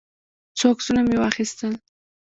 [0.57, 1.73] څو عکسونه مې واخیستل.